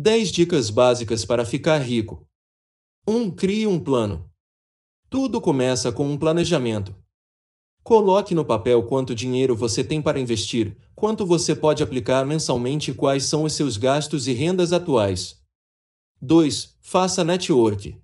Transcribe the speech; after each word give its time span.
10 0.00 0.30
dicas 0.30 0.70
básicas 0.70 1.24
para 1.24 1.44
ficar 1.44 1.78
rico. 1.78 2.24
1. 3.04 3.32
Crie 3.32 3.66
um 3.66 3.80
plano. 3.80 4.30
Tudo 5.10 5.40
começa 5.40 5.90
com 5.90 6.08
um 6.08 6.16
planejamento. 6.16 6.94
Coloque 7.82 8.32
no 8.32 8.44
papel 8.44 8.84
quanto 8.84 9.12
dinheiro 9.12 9.56
você 9.56 9.82
tem 9.82 10.00
para 10.00 10.20
investir, 10.20 10.78
quanto 10.94 11.26
você 11.26 11.52
pode 11.52 11.82
aplicar 11.82 12.24
mensalmente 12.24 12.92
e 12.92 12.94
quais 12.94 13.24
são 13.24 13.42
os 13.42 13.54
seus 13.54 13.76
gastos 13.76 14.28
e 14.28 14.32
rendas 14.32 14.72
atuais. 14.72 15.42
2. 16.22 16.76
Faça 16.80 17.24
network. 17.24 18.00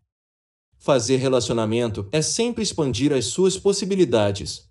Fazer 0.76 1.18
relacionamento 1.18 2.08
é 2.10 2.20
sempre 2.20 2.64
expandir 2.64 3.12
as 3.12 3.26
suas 3.26 3.56
possibilidades. 3.56 4.68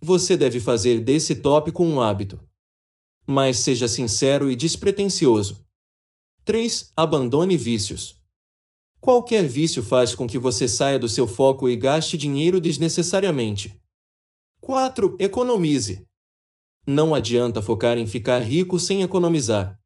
Você 0.00 0.36
deve 0.36 0.60
fazer 0.60 1.00
desse 1.00 1.34
tópico 1.34 1.82
um 1.82 2.00
hábito. 2.00 2.38
Mas 3.26 3.58
seja 3.58 3.88
sincero 3.88 4.48
e 4.48 4.54
despretensioso. 4.54 5.65
3. 6.46 6.92
Abandone 6.96 7.56
vícios. 7.56 8.22
Qualquer 9.00 9.48
vício 9.48 9.82
faz 9.82 10.14
com 10.14 10.28
que 10.28 10.38
você 10.38 10.68
saia 10.68 10.96
do 10.96 11.08
seu 11.08 11.26
foco 11.26 11.68
e 11.68 11.74
gaste 11.74 12.16
dinheiro 12.16 12.60
desnecessariamente. 12.60 13.76
4. 14.60 15.16
Economize. 15.18 16.06
Não 16.86 17.16
adianta 17.16 17.60
focar 17.60 17.98
em 17.98 18.06
ficar 18.06 18.38
rico 18.38 18.78
sem 18.78 19.02
economizar. 19.02 19.76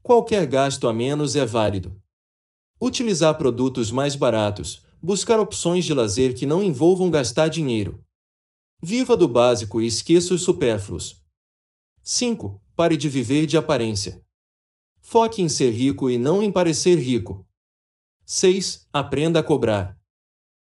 Qualquer 0.00 0.46
gasto 0.46 0.86
a 0.86 0.92
menos 0.92 1.34
é 1.34 1.44
válido. 1.44 2.00
Utilizar 2.80 3.36
produtos 3.36 3.90
mais 3.90 4.14
baratos, 4.14 4.86
buscar 5.02 5.40
opções 5.40 5.84
de 5.84 5.92
lazer 5.92 6.36
que 6.36 6.46
não 6.46 6.62
envolvam 6.62 7.10
gastar 7.10 7.48
dinheiro. 7.48 8.00
Viva 8.80 9.16
do 9.16 9.26
básico 9.26 9.80
e 9.80 9.88
esqueça 9.88 10.34
os 10.34 10.42
supérfluos. 10.42 11.20
5. 12.04 12.62
Pare 12.76 12.96
de 12.96 13.08
viver 13.08 13.44
de 13.44 13.56
aparência. 13.56 14.24
Foque 15.10 15.42
em 15.42 15.48
ser 15.48 15.72
rico 15.72 16.08
e 16.08 16.16
não 16.16 16.40
em 16.40 16.52
parecer 16.52 16.96
rico. 16.96 17.44
6. 18.24 18.86
Aprenda 18.92 19.40
a 19.40 19.42
cobrar. 19.42 19.98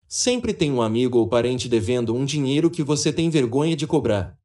Sempre 0.07 0.51
tem 0.51 0.71
um 0.71 0.81
amigo 0.81 1.19
ou 1.19 1.29
parente 1.29 1.69
devendo 1.69 2.15
um 2.15 2.25
dinheiro 2.25 2.71
que 2.71 2.81
você 2.81 3.13
tem 3.13 3.29
vergonha 3.29 3.75
de 3.75 3.85
cobrar. 3.85 4.35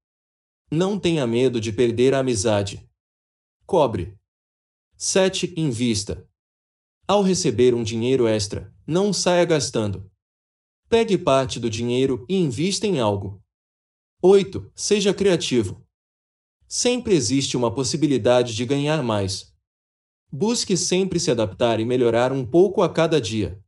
Não 0.70 0.98
tenha 0.98 1.27
medo 1.27 1.58
de 1.58 1.72
perder 1.72 2.12
a 2.12 2.19
amizade. 2.19 2.86
Cobre. 3.64 4.14
7. 4.98 5.55
Invista. 5.56 6.28
Ao 7.08 7.22
receber 7.22 7.75
um 7.75 7.83
dinheiro 7.83 8.27
extra, 8.27 8.70
não 8.86 9.14
saia 9.14 9.47
gastando. 9.47 10.12
Pegue 10.91 11.16
parte 11.16 11.58
do 11.58 11.70
dinheiro 11.70 12.27
e 12.28 12.36
invista 12.36 12.86
em 12.86 13.00
algo. 13.00 13.42
8. 14.20 14.70
Seja 14.75 15.14
criativo. 15.14 15.83
Sempre 16.69 17.14
existe 17.14 17.56
uma 17.56 17.75
possibilidade 17.75 18.55
de 18.55 18.66
ganhar 18.66 19.03
mais. 19.03 19.55
Busque 20.30 20.77
sempre 20.77 21.20
se 21.20 21.30
adaptar 21.30 21.78
e 21.78 21.84
melhorar 21.84 22.32
um 22.32 22.44
pouco 22.44 22.82
a 22.82 22.88
cada 22.88 23.20
dia. 23.20 23.62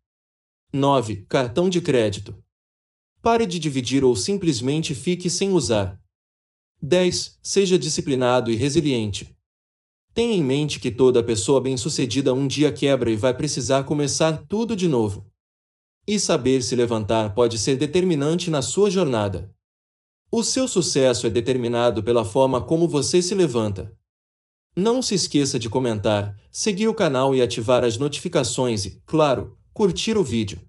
9. 0.73 1.25
Cartão 1.29 1.69
de 1.69 1.81
crédito. 1.81 2.37
Pare 3.23 3.47
de 3.47 3.59
dividir 3.59 4.05
ou 4.05 4.15
simplesmente 4.17 4.95
fique 4.95 5.31
sem 5.31 5.53
usar. 5.53 6.01
10. 6.83 7.39
Seja 7.43 7.79
disciplinado 7.79 8.51
e 8.51 8.57
resiliente. 8.57 9.37
Tenha 10.13 10.35
em 10.35 10.43
mente 10.43 10.81
que 10.81 10.91
toda 10.91 11.23
pessoa 11.23 11.61
bem-sucedida 11.61 12.35
um 12.35 12.47
dia 12.47 12.73
quebra 12.73 13.11
e 13.11 13.17
vai 13.17 13.35
precisar 13.35 13.85
começar 13.85 14.45
tudo 14.49 14.75
de 14.75 14.89
novo. 14.89 15.31
E 16.07 16.19
saber 16.19 16.63
se 16.63 16.75
levantar 16.75 17.35
pode 17.35 17.59
ser 17.59 17.77
determinante 17.77 18.51
na 18.51 18.63
sua 18.63 18.91
jornada. 18.91 19.55
O 20.31 20.43
seu 20.43 20.69
sucesso 20.69 21.27
é 21.27 21.31
determinado 21.31 22.03
pela 22.03 22.25
forma 22.25 22.61
como 22.61 22.89
você 22.89 23.23
se 23.23 23.35
levanta. 23.35 23.97
Não 24.81 25.03
se 25.03 25.17
esqueça 25.17 25.59
de 25.59 25.69
comentar, 25.69 26.37
seguir 26.53 26.87
o 26.87 26.95
canal 26.95 27.35
e 27.35 27.43
ativar 27.43 27.83
as 27.83 27.99
notificações 27.99 28.85
e, 28.85 29.03
claro, 29.05 29.59
curtir 29.75 30.17
o 30.17 30.23
vídeo. 30.23 30.61